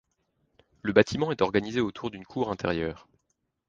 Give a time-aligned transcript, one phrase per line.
[0.81, 3.07] Le bâtiment est organisé autour d'une cour intérieure.